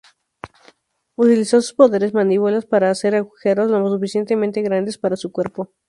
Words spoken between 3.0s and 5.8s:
agujeros lo suficientemente grandes para su cuerpo.